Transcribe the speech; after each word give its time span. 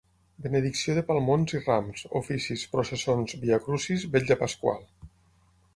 Benedicció 0.43 0.95
de 0.99 1.03
palmons 1.09 1.53
i 1.59 1.61
rams, 1.65 2.07
oficis, 2.21 2.65
processons, 2.75 3.37
Via 3.45 3.61
Crucis, 3.69 4.09
Vetlla 4.17 4.41
Pasqual. 4.45 4.87